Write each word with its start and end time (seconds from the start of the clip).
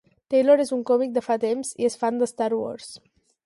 Taylor 0.33 0.63
és 0.63 0.71
un 0.77 0.81
còmic 0.91 1.13
de 1.19 1.23
fa 1.27 1.37
temps 1.45 1.77
i 1.89 1.93
fan 1.99 2.21
de 2.23 2.33
"Star 2.35 2.51
Wars". 2.61 2.93